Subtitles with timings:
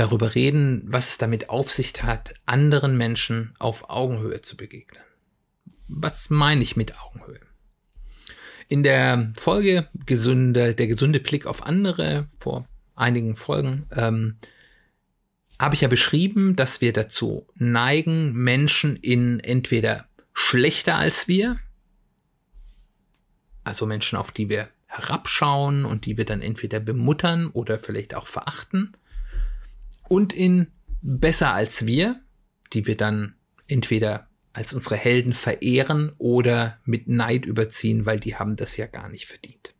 [0.00, 5.02] darüber reden, was es damit auf sich hat, anderen Menschen auf Augenhöhe zu begegnen.
[5.88, 7.40] Was meine ich mit Augenhöhe?
[8.68, 14.36] In der Folge gesunde, der gesunde Blick auf andere vor einigen Folgen ähm,
[15.58, 21.58] habe ich ja beschrieben, dass wir dazu neigen, Menschen in entweder schlechter als wir,
[23.64, 28.26] also Menschen, auf die wir herabschauen und die wir dann entweder bemuttern oder vielleicht auch
[28.26, 28.96] verachten.
[30.08, 30.68] Und in
[31.02, 32.20] besser als wir,
[32.72, 33.34] die wir dann
[33.66, 39.08] entweder als unsere Helden verehren oder mit Neid überziehen, weil die haben das ja gar
[39.08, 39.74] nicht verdient.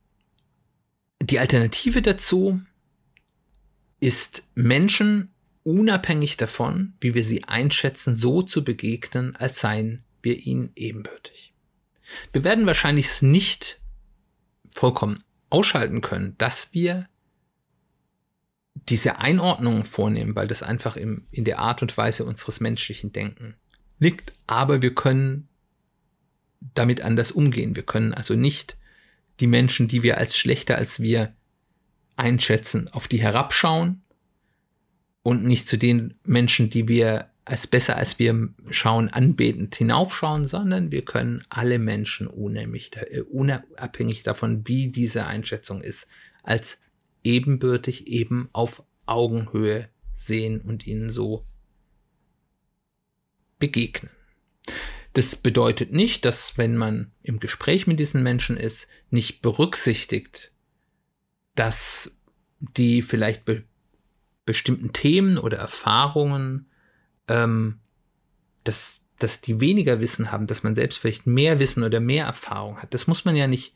[1.22, 2.60] Die Alternative dazu
[3.98, 10.70] ist Menschen unabhängig davon, wie wir sie einschätzen, so zu begegnen, als seien wir ihnen
[10.76, 11.52] ebenbürtig.
[12.32, 13.80] Wir werden wahrscheinlich nicht
[14.72, 17.08] vollkommen ausschalten können, dass wir
[18.90, 23.54] diese Einordnung vornehmen, weil das einfach im, in der Art und Weise unseres menschlichen Denken
[23.98, 24.32] liegt.
[24.46, 25.48] Aber wir können
[26.74, 27.76] damit anders umgehen.
[27.76, 28.76] Wir können also nicht
[29.38, 31.34] die Menschen, die wir als schlechter als wir
[32.16, 34.02] einschätzen, auf die herabschauen
[35.22, 40.92] und nicht zu den Menschen, die wir als besser als wir schauen, anbetend hinaufschauen, sondern
[40.92, 46.06] wir können alle Menschen unabhängig, äh, unabhängig davon, wie diese Einschätzung ist,
[46.42, 46.78] als
[47.24, 51.44] ebenbürtig eben auf Augenhöhe sehen und ihnen so
[53.58, 54.10] begegnen.
[55.12, 60.52] Das bedeutet nicht, dass wenn man im Gespräch mit diesen Menschen ist, nicht berücksichtigt,
[61.54, 62.16] dass
[62.60, 63.64] die vielleicht be
[64.46, 66.70] bestimmten Themen oder Erfahrungen
[67.30, 67.78] ähm,
[68.64, 72.82] dass, dass die weniger Wissen haben, dass man selbst vielleicht mehr Wissen oder mehr Erfahrung
[72.82, 72.92] hat.
[72.92, 73.74] Das muss man ja nicht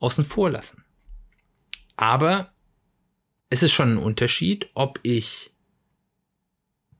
[0.00, 0.84] außen vor lassen.
[1.96, 2.52] Aber
[3.50, 5.52] es ist schon ein Unterschied, ob ich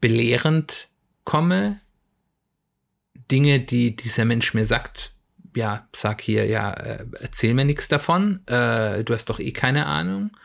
[0.01, 0.89] belehrend
[1.25, 1.81] komme,
[3.31, 5.13] Dinge, die dieser Mensch mir sagt,
[5.55, 9.87] ja, sag hier, ja, äh, erzähl mir nichts davon, äh, du hast doch eh keine
[9.87, 10.37] Ahnung,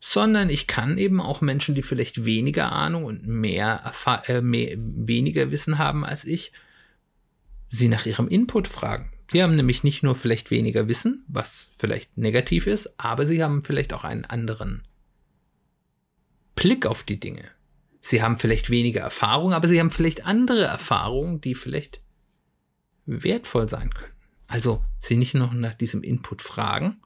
[0.00, 3.92] sondern ich kann eben auch Menschen, die vielleicht weniger Ahnung und mehr,
[4.26, 6.52] äh, mehr weniger Wissen haben als ich,
[7.68, 9.09] sie nach ihrem Input fragen.
[9.32, 13.62] Die haben nämlich nicht nur vielleicht weniger Wissen, was vielleicht negativ ist, aber sie haben
[13.62, 14.82] vielleicht auch einen anderen
[16.56, 17.44] Blick auf die Dinge.
[18.00, 22.00] Sie haben vielleicht weniger Erfahrung, aber sie haben vielleicht andere Erfahrungen, die vielleicht
[23.06, 24.12] wertvoll sein können.
[24.46, 26.96] Also sie nicht nur nach diesem Input fragen,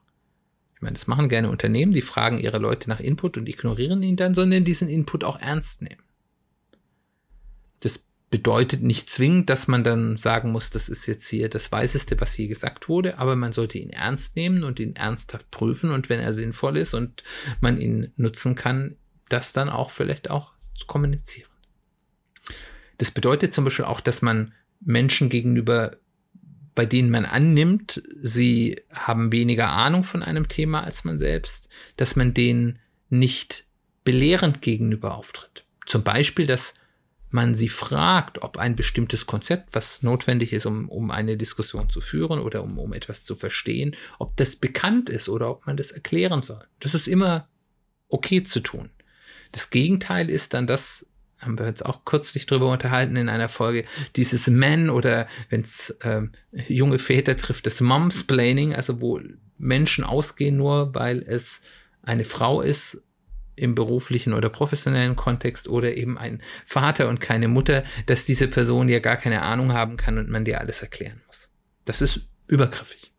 [0.73, 4.17] ich meine, das machen gerne Unternehmen, die fragen ihre Leute nach Input und ignorieren ihn
[4.17, 6.01] dann, sondern diesen Input auch ernst nehmen.
[7.79, 12.19] Das bedeutet nicht zwingend, dass man dann sagen muss, das ist jetzt hier das Weiseste,
[12.19, 16.09] was hier gesagt wurde, aber man sollte ihn ernst nehmen und ihn ernsthaft prüfen und
[16.09, 17.23] wenn er sinnvoll ist und
[17.61, 18.97] man ihn nutzen kann,
[19.29, 21.49] das dann auch vielleicht auch zu kommunizieren.
[22.97, 25.95] Das bedeutet zum Beispiel auch, dass man Menschen gegenüber
[26.75, 32.17] bei denen man annimmt, sie haben weniger Ahnung von einem Thema als man selbst, dass
[32.17, 32.79] man denen
[33.09, 33.65] nicht
[34.03, 35.63] belehrend gegenüber auftritt.
[35.85, 36.73] Zum Beispiel, dass
[37.29, 42.01] man sie fragt, ob ein bestimmtes Konzept, was notwendig ist, um, um eine Diskussion zu
[42.01, 45.91] führen oder um, um etwas zu verstehen, ob das bekannt ist oder ob man das
[45.91, 46.65] erklären soll.
[46.79, 47.47] Das ist immer
[48.07, 48.89] okay zu tun.
[49.51, 51.07] Das Gegenteil ist dann das,
[51.39, 55.89] haben wir uns auch kürzlich drüber unterhalten in einer Folge, dieses Men oder wenn es
[56.01, 56.21] äh,
[56.67, 59.19] junge Väter trifft, das Momsplaining, also wo
[59.57, 61.61] Menschen ausgehen nur, weil es
[62.01, 63.01] eine Frau ist
[63.55, 68.89] im beruflichen oder professionellen Kontext oder eben ein Vater und keine Mutter, dass diese Person
[68.89, 71.49] ja gar keine Ahnung haben kann und man dir alles erklären muss.
[71.85, 73.11] Das ist übergriffig.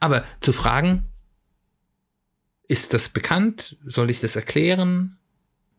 [0.00, 1.04] Aber zu fragen,
[2.66, 3.76] ist das bekannt?
[3.84, 5.18] Soll ich das erklären?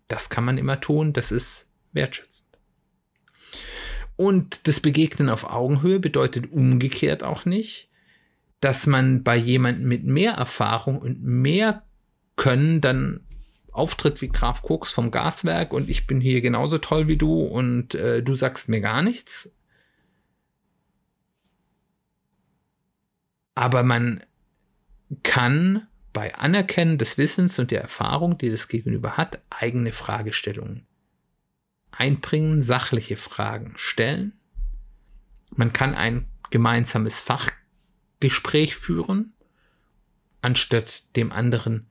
[0.07, 2.49] Das kann man immer tun, das ist wertschätzend.
[4.15, 7.89] Und das Begegnen auf Augenhöhe bedeutet umgekehrt auch nicht,
[8.59, 11.83] dass man bei jemandem mit mehr Erfahrung und mehr
[12.35, 13.21] Können dann
[13.73, 17.95] auftritt wie Graf Koks vom Gaswerk und ich bin hier genauso toll wie du und
[17.95, 19.51] äh, du sagst mir gar nichts.
[23.55, 24.21] Aber man
[25.23, 30.87] kann bei Anerkennen des Wissens und der Erfahrung, die das Gegenüber hat, eigene Fragestellungen
[31.97, 34.33] einbringen, sachliche Fragen stellen.
[35.55, 39.33] Man kann ein gemeinsames Fachgespräch führen,
[40.41, 41.87] anstatt dem anderen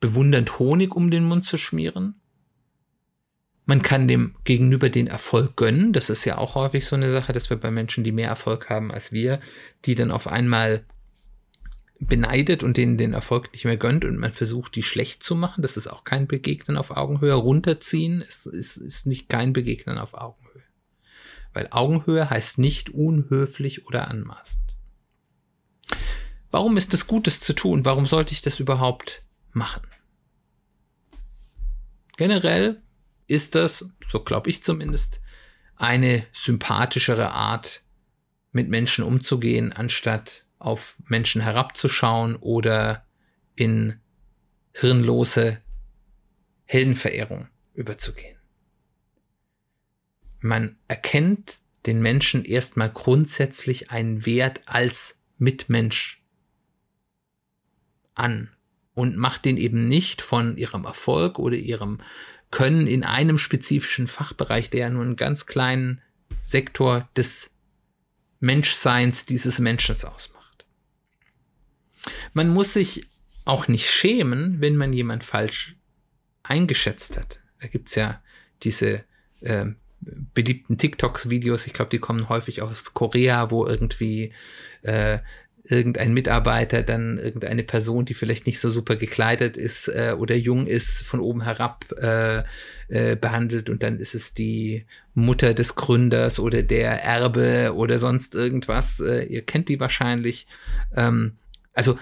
[0.00, 2.20] bewundernd Honig um den Mund zu schmieren.
[3.66, 5.92] Man kann dem Gegenüber den Erfolg gönnen.
[5.92, 8.70] Das ist ja auch häufig so eine Sache, dass wir bei Menschen, die mehr Erfolg
[8.70, 9.40] haben als wir,
[9.84, 10.86] die dann auf einmal
[12.00, 15.62] beneidet und denen den Erfolg nicht mehr gönnt und man versucht, die schlecht zu machen.
[15.62, 17.34] Das ist auch kein Begegnen auf Augenhöhe.
[17.34, 20.62] Runterziehen ist, ist, ist nicht kein Begegnen auf Augenhöhe.
[21.52, 24.76] Weil Augenhöhe heißt nicht unhöflich oder anmaßend.
[26.50, 27.84] Warum ist es Gutes zu tun?
[27.84, 29.86] Warum sollte ich das überhaupt machen?
[32.16, 32.82] Generell
[33.26, 35.20] ist das, so glaube ich zumindest,
[35.76, 37.82] eine sympathischere Art,
[38.50, 43.06] mit Menschen umzugehen, anstatt auf Menschen herabzuschauen oder
[43.54, 44.00] in
[44.72, 45.62] hirnlose
[46.64, 48.36] Heldenverehrung überzugehen.
[50.40, 56.24] Man erkennt den Menschen erstmal grundsätzlich einen Wert als Mitmensch
[58.14, 58.50] an
[58.98, 62.00] und macht den eben nicht von ihrem Erfolg oder ihrem
[62.50, 66.02] Können in einem spezifischen Fachbereich, der ja nur einen ganz kleinen
[66.40, 67.54] Sektor des
[68.40, 70.66] Menschseins dieses Menschen ausmacht.
[72.32, 73.06] Man muss sich
[73.44, 75.76] auch nicht schämen, wenn man jemand falsch
[76.42, 77.38] eingeschätzt hat.
[77.60, 78.20] Da gibt's ja
[78.64, 79.04] diese
[79.42, 79.66] äh,
[80.00, 84.32] beliebten TikToks-Videos, ich glaube, die kommen häufig aus Korea, wo irgendwie
[84.82, 85.20] äh,
[85.70, 90.66] irgendein Mitarbeiter dann irgendeine Person, die vielleicht nicht so super gekleidet ist äh, oder jung
[90.66, 92.42] ist, von oben herab äh,
[92.88, 98.34] äh, behandelt und dann ist es die Mutter des Gründers oder der Erbe oder sonst
[98.34, 99.00] irgendwas.
[99.00, 100.46] Äh, ihr kennt die wahrscheinlich.
[100.96, 101.32] Ähm,
[101.74, 101.98] also,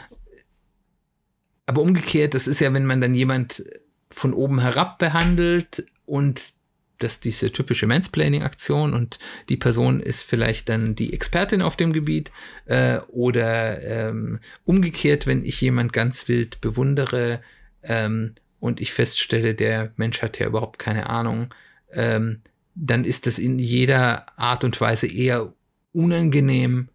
[1.66, 3.64] aber umgekehrt, das ist ja, wenn man dann jemand
[4.10, 6.55] von oben herab behandelt und
[6.98, 12.32] das diese typische Mansplaining-Aktion und die Person ist vielleicht dann die Expertin auf dem Gebiet
[12.66, 17.40] äh, oder ähm, umgekehrt, wenn ich jemand ganz wild bewundere
[17.82, 21.54] ähm, und ich feststelle, der Mensch hat ja überhaupt keine Ahnung,
[21.92, 22.40] ähm,
[22.74, 25.52] dann ist das in jeder Art und Weise eher
[25.92, 26.88] unangenehm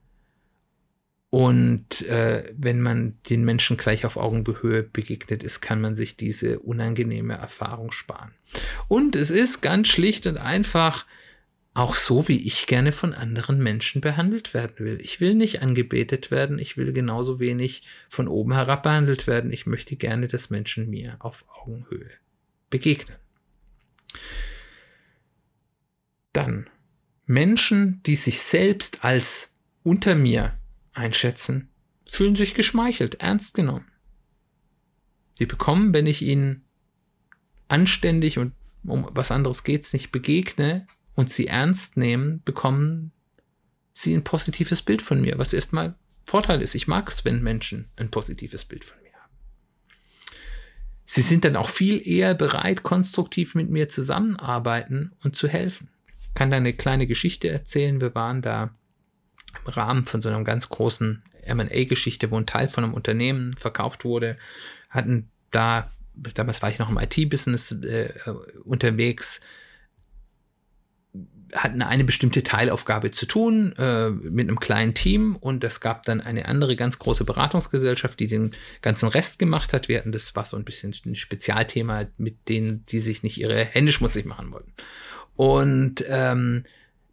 [1.31, 6.59] und äh, wenn man den Menschen gleich auf Augenhöhe begegnet ist, kann man sich diese
[6.59, 8.33] unangenehme Erfahrung sparen.
[8.89, 11.05] Und es ist ganz schlicht und einfach
[11.73, 14.99] auch so, wie ich gerne von anderen Menschen behandelt werden will.
[14.99, 19.53] Ich will nicht angebetet werden, ich will genauso wenig von oben herab behandelt werden.
[19.53, 22.11] Ich möchte gerne, dass Menschen mir auf Augenhöhe
[22.69, 23.15] begegnen.
[26.33, 26.69] Dann
[27.25, 30.57] Menschen, die sich selbst als unter mir
[30.93, 31.69] einschätzen,
[32.09, 33.88] fühlen sich geschmeichelt, ernst genommen.
[35.38, 36.65] Sie bekommen, wenn ich ihnen
[37.67, 38.53] anständig und
[38.83, 43.11] um was anderes geht's nicht begegne und sie ernst nehmen, bekommen
[43.93, 45.95] sie ein positives Bild von mir, was erstmal
[46.25, 46.75] Vorteil ist.
[46.75, 49.33] Ich mag es, wenn Menschen ein positives Bild von mir haben.
[51.05, 55.89] Sie sind dann auch viel eher bereit, konstruktiv mit mir zusammenarbeiten und zu helfen.
[56.21, 57.99] Ich kann da eine kleine Geschichte erzählen.
[58.01, 58.73] Wir waren da
[59.65, 64.06] im Rahmen von so einer ganz großen M&A-Geschichte, wo ein Teil von einem Unternehmen verkauft
[64.06, 64.38] wurde,
[64.89, 65.92] hatten da,
[66.33, 68.09] damals war ich noch im IT-Business äh,
[68.63, 69.41] unterwegs,
[71.53, 76.22] hatten eine bestimmte Teilaufgabe zu tun äh, mit einem kleinen Team und es gab dann
[76.22, 79.89] eine andere ganz große Beratungsgesellschaft, die den ganzen Rest gemacht hat.
[79.89, 83.65] Wir hatten das war so ein bisschen ein Spezialthema, mit denen die sich nicht ihre
[83.65, 84.74] Hände schmutzig machen wollten.
[85.36, 86.63] Und ähm,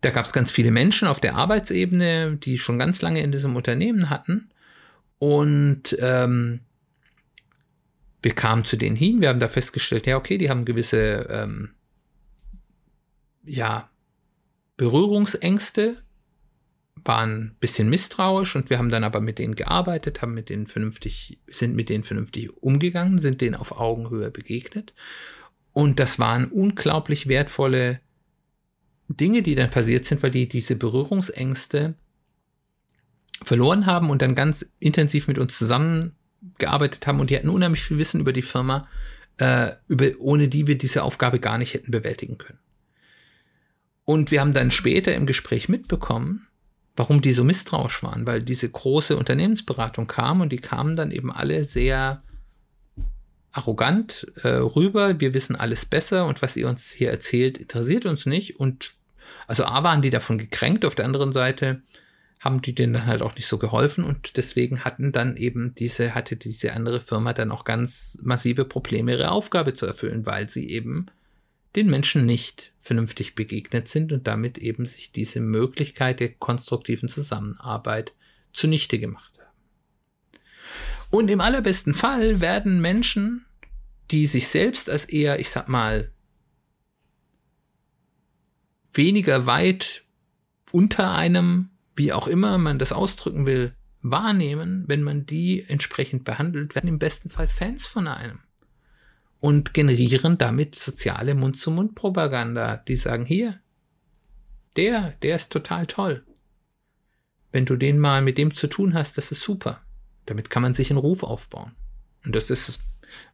[0.00, 3.56] da gab es ganz viele Menschen auf der Arbeitsebene, die schon ganz lange in diesem
[3.56, 4.50] Unternehmen hatten.
[5.18, 6.60] Und ähm,
[8.22, 11.70] wir kamen zu denen hin, wir haben da festgestellt, ja, okay, die haben gewisse ähm,
[13.44, 13.90] ja,
[14.76, 16.02] Berührungsängste,
[17.04, 20.66] waren ein bisschen misstrauisch und wir haben dann aber mit denen gearbeitet, haben mit denen
[20.66, 24.94] vernünftig, sind mit denen vernünftig umgegangen, sind denen auf Augenhöhe begegnet.
[25.72, 28.00] Und das waren unglaublich wertvolle
[29.08, 31.94] Dinge, die dann passiert sind, weil die diese Berührungsängste
[33.42, 37.98] verloren haben und dann ganz intensiv mit uns zusammengearbeitet haben und die hatten unheimlich viel
[37.98, 38.88] Wissen über die Firma,
[39.38, 42.58] äh, über, ohne die wir diese Aufgabe gar nicht hätten bewältigen können.
[44.04, 46.48] Und wir haben dann später im Gespräch mitbekommen,
[46.96, 51.30] warum die so misstrauisch waren, weil diese große Unternehmensberatung kam und die kamen dann eben
[51.30, 52.22] alle sehr
[53.52, 58.26] arrogant äh, rüber, wir wissen alles besser und was ihr uns hier erzählt, interessiert uns
[58.26, 58.94] nicht und
[59.46, 61.82] also A waren die davon gekränkt, auf der anderen Seite
[62.40, 66.14] haben die denen dann halt auch nicht so geholfen und deswegen hatten dann eben diese,
[66.14, 70.68] hatte diese andere Firma dann auch ganz massive Probleme, ihre Aufgabe zu erfüllen, weil sie
[70.68, 71.06] eben
[71.74, 78.12] den Menschen nicht vernünftig begegnet sind und damit eben sich diese Möglichkeit der konstruktiven Zusammenarbeit
[78.52, 80.38] zunichte gemacht haben.
[81.10, 83.46] Und im allerbesten Fall werden Menschen,
[84.10, 86.10] die sich selbst als eher, ich sag mal,
[88.92, 90.04] weniger weit
[90.72, 96.74] unter einem, wie auch immer man das ausdrücken will, wahrnehmen, wenn man die entsprechend behandelt,
[96.74, 98.40] werden im besten Fall Fans von einem
[99.40, 102.76] und generieren damit soziale Mund-zu-Mund-Propaganda.
[102.76, 103.60] Die sagen, hier,
[104.76, 106.24] der, der ist total toll.
[107.52, 109.80] Wenn du den mal mit dem zu tun hast, das ist super.
[110.26, 111.72] Damit kann man sich einen Ruf aufbauen.
[112.24, 112.78] Und das ist,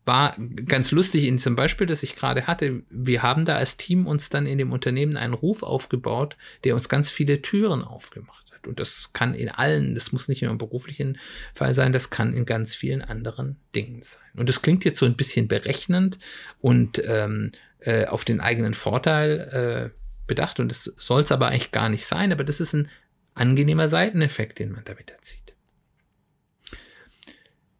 [0.05, 2.83] war ganz lustig in zum Beispiel, das ich gerade hatte.
[2.91, 6.89] Wir haben da als Team uns dann in dem Unternehmen einen Ruf aufgebaut, der uns
[6.89, 11.19] ganz viele Türen aufgemacht und das kann in allen, das muss nicht nur im beruflichen
[11.55, 14.23] Fall sein, das kann in ganz vielen anderen Dingen sein.
[14.37, 16.19] Und das klingt jetzt so ein bisschen berechnend
[16.61, 20.61] und ähm, äh, auf den eigenen Vorteil äh, bedacht.
[20.61, 22.89] Und das soll es aber eigentlich gar nicht sein, aber das ist ein
[23.35, 25.44] angenehmer Seiteneffekt, den man damit erzielt.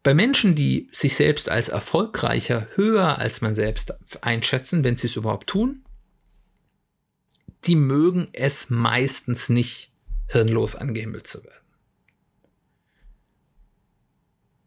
[0.05, 5.15] Bei Menschen, die sich selbst als erfolgreicher, höher als man selbst einschätzen, wenn sie es
[5.15, 5.83] überhaupt tun,
[7.63, 9.91] die mögen es meistens nicht,
[10.27, 11.65] hirnlos angehimmelt zu werden.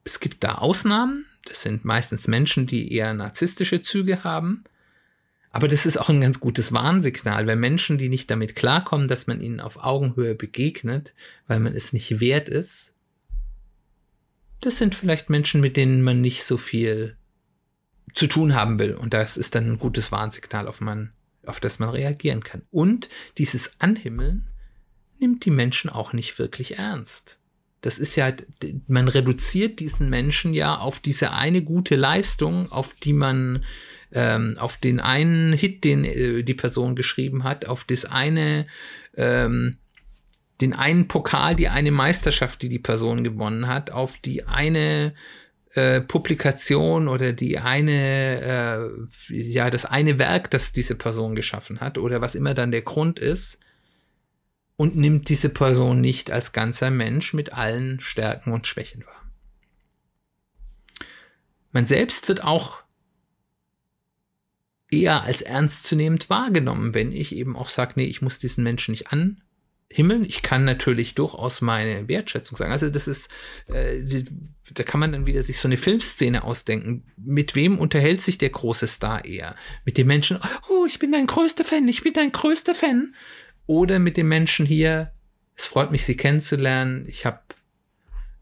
[0.03, 4.65] Es gibt da Ausnahmen, das sind meistens Menschen, die eher narzisstische Züge haben,
[5.51, 9.29] aber das ist auch ein ganz gutes Warnsignal, weil Menschen, die nicht damit klarkommen, dass
[9.29, 11.15] man ihnen auf Augenhöhe begegnet,
[11.47, 12.93] weil man es nicht wert ist,
[14.61, 17.17] das sind vielleicht Menschen, mit denen man nicht so viel
[18.15, 18.95] zu tun haben will.
[18.95, 21.13] Und das ist dann ein gutes Warnsignal, auf, man,
[21.47, 22.63] auf das man reagieren kann.
[22.71, 24.49] Und dieses Anhimmeln
[25.21, 27.39] nimmt die Menschen auch nicht wirklich ernst.
[27.81, 28.33] Das ist ja,
[28.89, 33.65] man reduziert diesen Menschen ja auf diese eine gute Leistung, auf die man,
[34.11, 38.67] ähm, auf den einen Hit, den äh, die Person geschrieben hat, auf das eine,
[39.17, 39.77] ähm,
[40.61, 45.15] den einen Pokal, die eine Meisterschaft, die die Person gewonnen hat, auf die eine
[45.75, 48.91] äh, Publikation oder die eine,
[49.29, 52.83] äh, ja, das eine Werk, das diese Person geschaffen hat oder was immer dann der
[52.83, 53.59] Grund ist
[54.77, 59.31] und nimmt diese Person nicht als ganzer Mensch mit allen Stärken und Schwächen wahr.
[61.71, 62.83] Man selbst wird auch
[64.91, 69.13] eher als ernstzunehmend wahrgenommen, wenn ich eben auch sage, nee, ich muss diesen Menschen nicht
[69.91, 70.25] anhimmeln.
[70.25, 72.73] Ich kann natürlich durchaus meine Wertschätzung sagen.
[72.73, 73.31] Also das ist,
[73.67, 74.25] äh,
[74.73, 77.05] da kann man dann wieder sich so eine Filmszene ausdenken.
[77.17, 79.55] Mit wem unterhält sich der große Star eher?
[79.85, 83.15] Mit dem Menschen, oh, ich bin dein größter Fan, ich bin dein größter Fan
[83.67, 85.13] oder mit den Menschen hier.
[85.57, 87.05] Es freut mich, Sie kennenzulernen.
[87.09, 87.41] Ich habe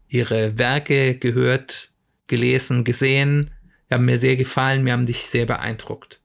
[0.09, 1.91] Ihre Werke gehört,
[2.27, 3.51] gelesen, gesehen.
[3.89, 6.21] Die haben mir sehr gefallen, mir haben dich sehr beeindruckt.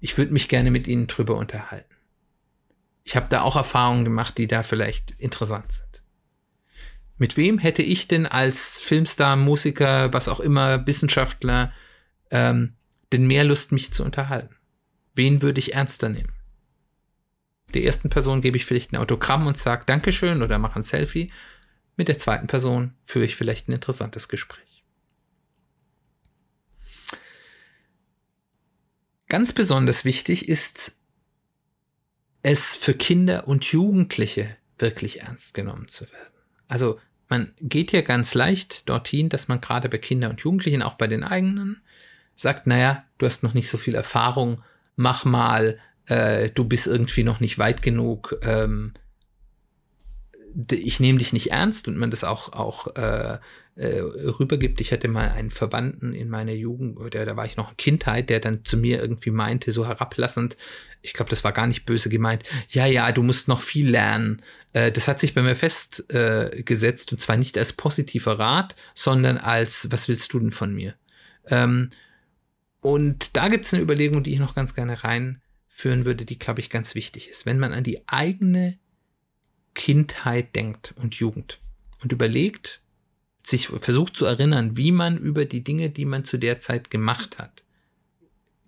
[0.00, 1.95] Ich würde mich gerne mit Ihnen drüber unterhalten.
[3.06, 6.02] Ich habe da auch Erfahrungen gemacht, die da vielleicht interessant sind.
[7.18, 11.72] Mit wem hätte ich denn als Filmstar, Musiker, was auch immer, Wissenschaftler,
[12.32, 12.74] ähm,
[13.12, 14.56] denn mehr Lust, mich zu unterhalten?
[15.14, 16.32] Wen würde ich ernster nehmen?
[17.74, 21.32] Der ersten Person gebe ich vielleicht ein Autogramm und sage Dankeschön oder mache ein Selfie.
[21.96, 24.84] Mit der zweiten Person führe ich vielleicht ein interessantes Gespräch.
[29.28, 30.96] Ganz besonders wichtig ist
[32.48, 36.32] es für Kinder und Jugendliche wirklich ernst genommen zu werden.
[36.68, 40.94] Also man geht ja ganz leicht dorthin, dass man gerade bei Kindern und Jugendlichen, auch
[40.94, 41.82] bei den eigenen,
[42.36, 44.62] sagt, naja, du hast noch nicht so viel Erfahrung,
[44.94, 48.92] mach mal äh, du bist irgendwie noch nicht weit genug, ähm,
[50.70, 53.38] ich nehme dich nicht ernst und man das auch, auch äh,
[53.76, 54.80] äh, rübergibt.
[54.80, 58.30] Ich hatte mal einen Verwandten in meiner Jugend, oder da war ich noch eine Kindheit,
[58.30, 60.56] der dann zu mir irgendwie meinte, so herablassend,
[61.02, 64.42] ich glaube, das war gar nicht böse gemeint, ja, ja, du musst noch viel lernen.
[64.72, 69.36] Äh, das hat sich bei mir festgesetzt, äh, und zwar nicht als positiver Rat, sondern
[69.36, 70.94] als, was willst du denn von mir?
[71.48, 71.90] Ähm,
[72.80, 76.38] und da gibt es eine Überlegung, die ich noch ganz gerne rein führen würde, die,
[76.38, 77.44] glaube ich, ganz wichtig ist.
[77.44, 78.78] Wenn man an die eigene
[79.76, 81.60] Kindheit denkt und Jugend.
[82.02, 82.80] Und überlegt,
[83.44, 87.38] sich versucht zu erinnern, wie man über die Dinge, die man zu der Zeit gemacht
[87.38, 87.62] hat,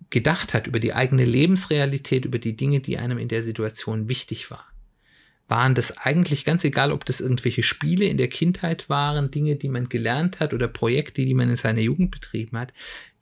[0.09, 4.49] gedacht hat, über die eigene Lebensrealität, über die Dinge, die einem in der Situation wichtig
[4.49, 4.65] war.
[5.47, 9.69] Waren das eigentlich ganz egal, ob das irgendwelche Spiele in der Kindheit waren, Dinge, die
[9.69, 12.71] man gelernt hat oder Projekte, die man in seiner Jugend betrieben hat,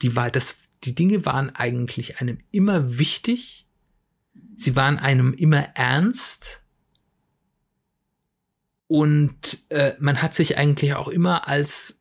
[0.01, 3.65] die war das, die Dinge waren eigentlich einem immer wichtig.
[4.55, 6.61] Sie waren einem immer ernst
[8.87, 11.99] Und äh, man hat sich eigentlich auch immer als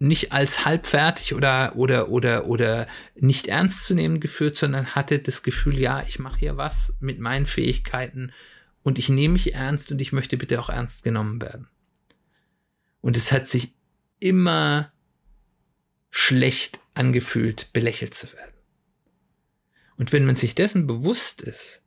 [0.00, 5.42] nicht als halbfertig oder oder oder oder nicht ernst zu nehmen geführt, sondern hatte das
[5.42, 8.32] Gefühl, ja, ich mache hier was mit meinen Fähigkeiten
[8.82, 11.68] und ich nehme mich ernst und ich möchte bitte auch ernst genommen werden.
[13.00, 13.74] Und es hat sich
[14.20, 14.92] immer
[16.10, 18.54] schlecht angefühlt, belächelt zu werden.
[19.96, 21.82] Und wenn man sich dessen bewusst ist,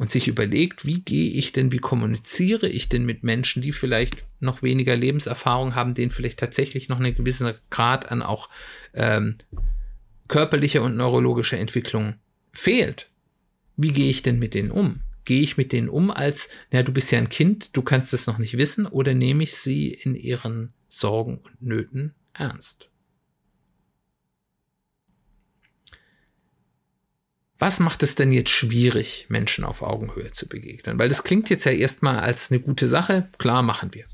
[0.00, 4.24] und sich überlegt, wie gehe ich denn, wie kommuniziere ich denn mit Menschen, die vielleicht
[4.40, 8.48] noch weniger Lebenserfahrung haben, denen vielleicht tatsächlich noch einen gewissen Grad an auch
[8.94, 9.36] ähm,
[10.26, 12.14] körperlicher und neurologischer Entwicklung
[12.50, 13.10] fehlt.
[13.76, 15.00] Wie gehe ich denn mit denen um?
[15.26, 18.26] Gehe ich mit denen um als, na, du bist ja ein Kind, du kannst es
[18.26, 22.89] noch nicht wissen, oder nehme ich sie in ihren Sorgen und Nöten ernst?
[27.60, 30.98] Was macht es denn jetzt schwierig, Menschen auf Augenhöhe zu begegnen?
[30.98, 33.28] Weil das klingt jetzt ja erstmal als eine gute Sache.
[33.36, 34.06] Klar, machen wir.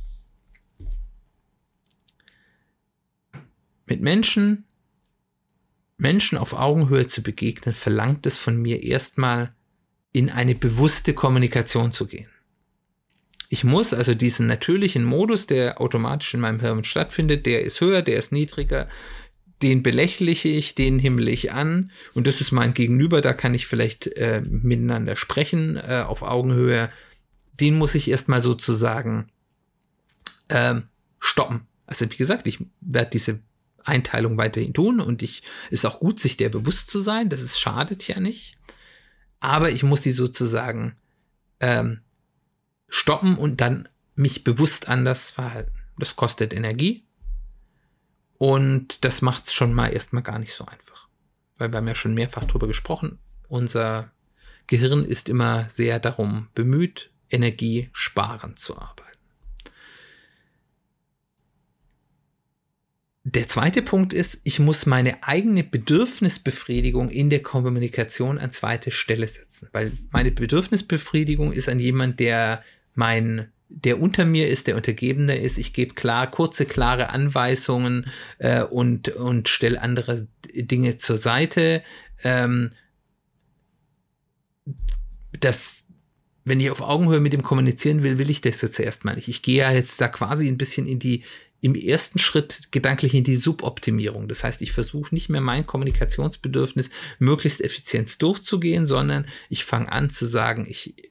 [3.87, 4.65] Mit Menschen,
[5.97, 9.55] Menschen auf Augenhöhe zu begegnen, verlangt es von mir erstmal
[10.11, 12.29] in eine bewusste Kommunikation zu gehen.
[13.49, 18.03] Ich muss also diesen natürlichen Modus, der automatisch in meinem Hirn stattfindet, der ist höher,
[18.03, 18.89] der ist niedriger,
[19.63, 23.67] den belächliche ich, den himmel ich an und das ist mein Gegenüber, da kann ich
[23.67, 26.91] vielleicht äh, miteinander sprechen äh, auf Augenhöhe.
[27.59, 29.31] Den muss ich erstmal sozusagen
[30.49, 30.75] äh,
[31.19, 31.67] stoppen.
[31.87, 33.41] Also wie gesagt, ich werde diese
[33.85, 37.29] Einteilung weiterhin tun und ich ist auch gut, sich der bewusst zu sein.
[37.29, 38.59] Das ist schadet ja nicht.
[39.41, 40.97] Aber ich muss sie sozusagen
[41.61, 42.01] ähm,
[42.89, 45.73] stoppen und dann mich bewusst anders verhalten.
[45.99, 47.06] Das kostet Energie,
[48.39, 51.09] und das macht es schon mal erstmal gar nicht so einfach.
[51.59, 53.19] Weil wir haben ja schon mehrfach drüber gesprochen.
[53.49, 54.11] Unser
[54.67, 59.07] Gehirn ist immer sehr darum bemüht, energiesparend zu arbeiten.
[63.29, 69.27] Der zweite Punkt ist, ich muss meine eigene Bedürfnisbefriedigung in der Kommunikation an zweite Stelle
[69.27, 72.63] setzen, weil meine Bedürfnisbefriedigung ist an jemand, der
[72.95, 75.59] mein der unter mir ist, der Untergebene ist.
[75.59, 78.07] Ich gebe klar, kurze, klare Anweisungen
[78.39, 81.83] äh, und, und stelle andere Dinge zur Seite.
[82.23, 82.71] Ähm,
[85.41, 85.87] das,
[86.45, 89.29] wenn ich auf Augenhöhe mit dem kommunizieren will, will ich das jetzt erstmal nicht.
[89.29, 91.25] Ich gehe ja jetzt da quasi ein bisschen in die,
[91.61, 94.29] im ersten Schritt gedanklich in die Suboptimierung.
[94.29, 100.09] Das heißt, ich versuche nicht mehr mein Kommunikationsbedürfnis möglichst effizient durchzugehen, sondern ich fange an
[100.09, 101.11] zu sagen, ich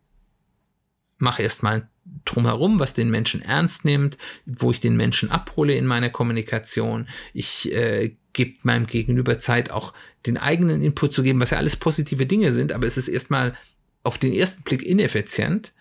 [1.17, 1.89] mache erstmal
[2.25, 7.07] drumherum, was den Menschen ernst nimmt, wo ich den Menschen abhole in meiner Kommunikation.
[7.33, 9.93] Ich äh, gebe meinem Gegenüber Zeit, auch
[10.25, 13.55] den eigenen Input zu geben, was ja alles positive Dinge sind, aber es ist erstmal
[14.03, 15.73] auf den ersten Blick ineffizient.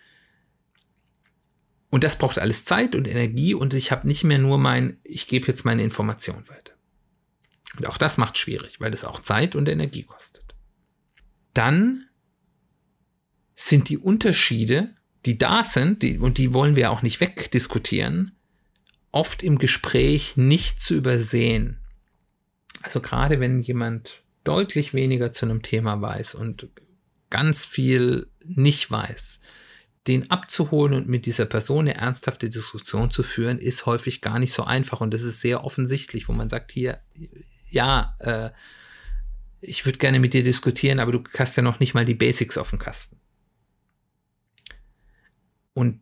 [1.90, 5.28] Und das braucht alles Zeit und Energie und ich habe nicht mehr nur mein, ich
[5.28, 6.72] gebe jetzt meine Information weiter.
[7.76, 10.54] Und auch das macht schwierig, weil es auch Zeit und Energie kostet.
[11.52, 12.08] Dann
[13.54, 14.94] sind die Unterschiede
[15.26, 18.32] die da sind, die, und die wollen wir auch nicht wegdiskutieren,
[19.12, 21.78] oft im Gespräch nicht zu übersehen.
[22.82, 26.68] Also gerade wenn jemand deutlich weniger zu einem Thema weiß und
[27.30, 29.40] ganz viel nicht weiß,
[30.06, 34.52] den abzuholen und mit dieser Person eine ernsthafte Diskussion zu führen, ist häufig gar nicht
[34.52, 35.00] so einfach.
[35.00, 37.00] Und das ist sehr offensichtlich, wo man sagt, hier,
[37.70, 38.50] ja, äh,
[39.62, 42.58] ich würde gerne mit dir diskutieren, aber du hast ja noch nicht mal die Basics
[42.58, 43.18] auf dem Kasten.
[45.74, 46.00] Und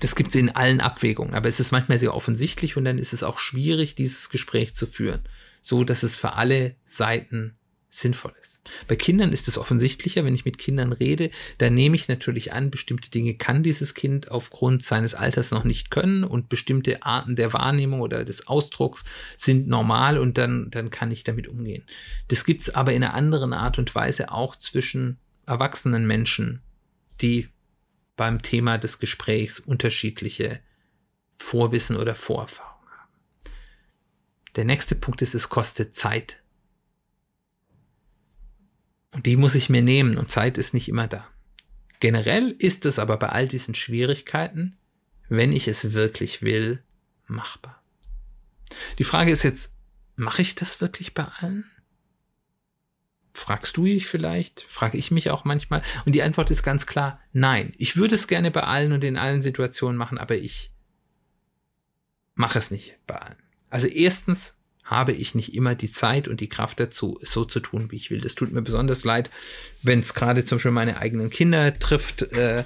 [0.00, 3.12] das gibt es in allen Abwägungen, aber es ist manchmal sehr offensichtlich und dann ist
[3.12, 5.20] es auch schwierig, dieses Gespräch zu führen,
[5.62, 7.56] so dass es für alle Seiten
[7.88, 8.60] sinnvoll ist.
[8.88, 12.70] Bei Kindern ist es offensichtlicher, wenn ich mit Kindern rede, dann nehme ich natürlich an,
[12.70, 17.54] bestimmte Dinge kann dieses Kind aufgrund seines Alters noch nicht können und bestimmte Arten der
[17.54, 19.04] Wahrnehmung oder des Ausdrucks
[19.36, 21.84] sind normal und dann, dann kann ich damit umgehen.
[22.28, 26.60] Das gibt es aber in einer anderen Art und Weise auch zwischen erwachsenen Menschen,
[27.22, 27.48] die
[28.16, 30.60] beim Thema des Gesprächs unterschiedliche
[31.36, 33.12] Vorwissen oder Vorerfahrungen haben.
[34.56, 36.42] Der nächste Punkt ist, es kostet Zeit.
[39.12, 41.26] Und die muss ich mir nehmen und Zeit ist nicht immer da.
[42.00, 44.76] Generell ist es aber bei all diesen Schwierigkeiten,
[45.28, 46.82] wenn ich es wirklich will,
[47.26, 47.82] machbar.
[48.98, 49.74] Die Frage ist jetzt,
[50.16, 51.70] mache ich das wirklich bei allen?
[53.36, 54.64] Fragst du dich vielleicht?
[54.66, 55.82] Frage ich mich auch manchmal.
[56.06, 57.74] Und die Antwort ist ganz klar, nein.
[57.76, 60.72] Ich würde es gerne bei allen und in allen Situationen machen, aber ich
[62.34, 63.36] mache es nicht bei allen.
[63.68, 67.60] Also erstens habe ich nicht immer die Zeit und die Kraft dazu, es so zu
[67.60, 68.22] tun, wie ich will.
[68.22, 69.28] Das tut mir besonders leid,
[69.82, 72.22] wenn es gerade zum Beispiel meine eigenen Kinder trifft.
[72.32, 72.64] Äh,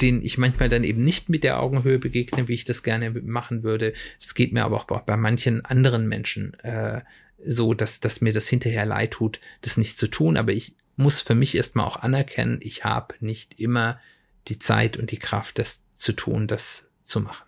[0.00, 3.64] den ich manchmal dann eben nicht mit der Augenhöhe begegne, wie ich das gerne machen
[3.64, 3.92] würde.
[4.20, 7.00] Es geht mir aber auch bei manchen anderen Menschen äh,
[7.46, 10.36] so, dass, dass mir das hinterher leid tut, das nicht zu tun.
[10.36, 14.00] Aber ich muss für mich erstmal auch anerkennen, ich habe nicht immer
[14.48, 17.46] die Zeit und die Kraft, das zu tun, das zu machen.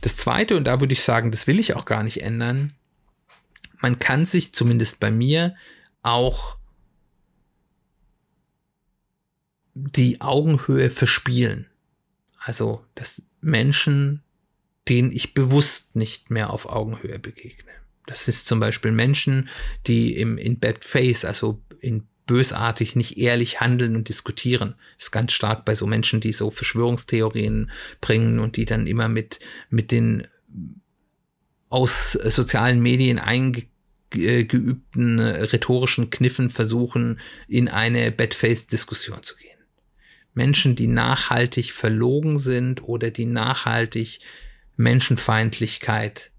[0.00, 2.74] Das Zweite, und da würde ich sagen, das will ich auch gar nicht ändern,
[3.80, 5.56] man kann sich zumindest bei mir
[6.02, 6.56] auch
[9.74, 11.66] die Augenhöhe verspielen.
[12.38, 14.22] Also, dass Menschen,
[14.88, 17.72] denen ich bewusst nicht mehr auf Augenhöhe begegne.
[18.06, 19.48] Das ist zum Beispiel Menschen,
[19.86, 24.74] die im, in Bad Face, also in bösartig, nicht ehrlich handeln und diskutieren.
[24.96, 29.08] Das ist ganz stark bei so Menschen, die so Verschwörungstheorien bringen und die dann immer
[29.08, 29.38] mit,
[29.70, 30.26] mit den
[31.68, 39.46] aus sozialen Medien eingeübten rhetorischen Kniffen versuchen, in eine Bad-Face-Diskussion zu gehen.
[40.34, 44.20] Menschen, die nachhaltig verlogen sind oder die nachhaltig
[44.76, 46.30] Menschenfeindlichkeit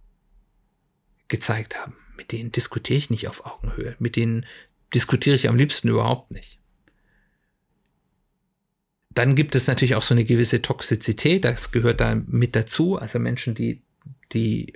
[1.27, 1.95] gezeigt haben.
[2.15, 3.95] Mit denen diskutiere ich nicht auf Augenhöhe.
[3.99, 4.45] Mit denen
[4.93, 6.59] diskutiere ich am liebsten überhaupt nicht.
[9.09, 12.97] Dann gibt es natürlich auch so eine gewisse Toxizität, das gehört da mit dazu.
[12.97, 13.81] Also Menschen, die,
[14.31, 14.73] die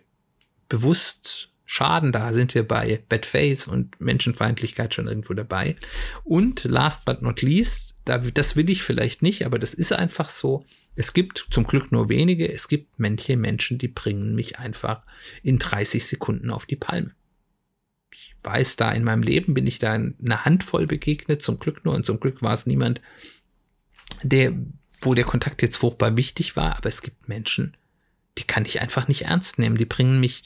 [0.68, 5.76] bewusst schaden, da sind wir bei Bad Face und Menschenfeindlichkeit schon irgendwo dabei.
[6.24, 10.30] Und last but not least, da, das will ich vielleicht nicht, aber das ist einfach
[10.30, 10.66] so.
[10.96, 15.04] Es gibt zum Glück nur wenige, es gibt manche Menschen, die bringen mich einfach
[15.42, 17.12] in 30 Sekunden auf die Palme
[18.44, 22.06] weiß, da in meinem Leben bin ich da eine Handvoll begegnet, zum Glück nur, und
[22.06, 23.02] zum Glück war es niemand,
[24.24, 24.54] der,
[25.02, 27.78] wo der Kontakt jetzt furchtbar wichtig war, aber es gibt Menschen,
[28.38, 29.78] die kann ich einfach nicht ernst nehmen.
[29.78, 30.44] Die bringen mich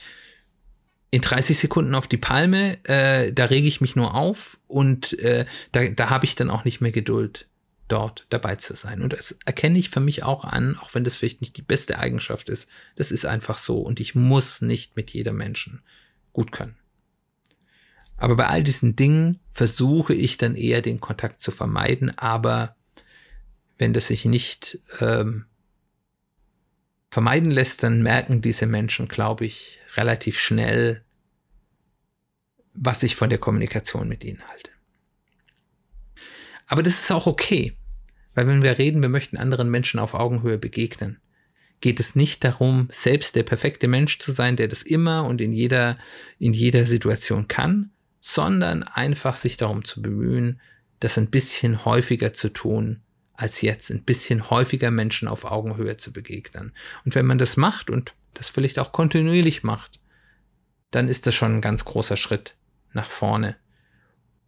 [1.15, 5.45] in 30 Sekunden auf die Palme, äh, da rege ich mich nur auf und äh,
[5.71, 7.47] da, da habe ich dann auch nicht mehr Geduld,
[7.87, 9.01] dort dabei zu sein.
[9.01, 11.99] Und das erkenne ich für mich auch an, auch wenn das vielleicht nicht die beste
[11.99, 12.67] Eigenschaft ist.
[12.97, 15.81] Das ist einfach so und ich muss nicht mit jedem Menschen
[16.33, 16.75] gut können.
[18.17, 22.17] Aber bei all diesen Dingen versuche ich dann eher den Kontakt zu vermeiden.
[22.17, 22.75] Aber
[23.77, 25.45] wenn das sich nicht ähm,
[27.09, 31.04] vermeiden lässt, dann merken diese Menschen, glaube ich, relativ schnell,
[32.75, 34.71] was ich von der Kommunikation mit ihnen halte.
[36.67, 37.75] Aber das ist auch okay,
[38.33, 41.19] weil wenn wir reden, wir möchten anderen Menschen auf Augenhöhe begegnen,
[41.81, 45.53] geht es nicht darum, selbst der perfekte Mensch zu sein, der das immer und in
[45.53, 45.97] jeder,
[46.39, 50.59] in jeder Situation kann, sondern einfach sich darum zu bemühen,
[50.99, 53.01] das ein bisschen häufiger zu tun
[53.33, 56.71] als jetzt, ein bisschen häufiger Menschen auf Augenhöhe zu begegnen.
[57.03, 59.99] Und wenn man das macht und das vielleicht auch kontinuierlich macht,
[60.91, 62.55] dann ist das schon ein ganz großer Schritt
[62.95, 63.57] nach vorne.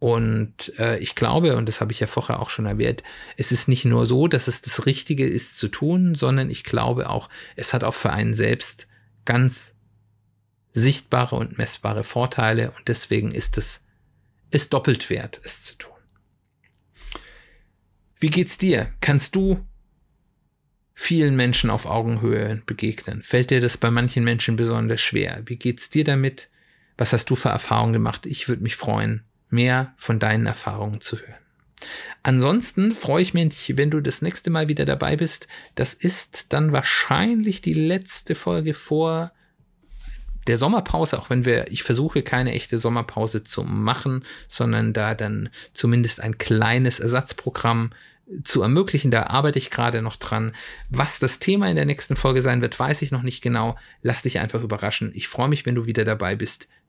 [0.00, 3.02] Und äh, ich glaube, und das habe ich ja vorher auch schon erwähnt,
[3.36, 7.10] es ist nicht nur so, dass es das Richtige ist zu tun, sondern ich glaube
[7.10, 8.86] auch, es hat auch für einen selbst
[9.24, 9.74] ganz
[10.72, 13.82] sichtbare und messbare Vorteile und deswegen ist es,
[14.50, 15.92] es doppelt wert, es zu tun.
[18.20, 18.92] Wie geht's dir?
[19.00, 19.64] Kannst du
[20.94, 23.22] vielen Menschen auf Augenhöhe begegnen?
[23.22, 25.42] Fällt dir das bei manchen Menschen besonders schwer?
[25.46, 26.48] Wie geht's dir damit?
[26.98, 28.26] Was hast du für Erfahrungen gemacht?
[28.26, 31.34] Ich würde mich freuen, mehr von deinen Erfahrungen zu hören.
[32.22, 35.46] Ansonsten freue ich mich, wenn du das nächste Mal wieder dabei bist.
[35.76, 39.32] Das ist dann wahrscheinlich die letzte Folge vor
[40.48, 45.50] der Sommerpause, auch wenn wir, ich versuche keine echte Sommerpause zu machen, sondern da dann
[45.74, 47.92] zumindest ein kleines Ersatzprogramm
[48.44, 49.10] zu ermöglichen.
[49.10, 50.52] Da arbeite ich gerade noch dran.
[50.90, 53.76] Was das Thema in der nächsten Folge sein wird, weiß ich noch nicht genau.
[54.02, 55.12] Lass dich einfach überraschen.
[55.14, 56.68] Ich freue mich, wenn du wieder dabei bist.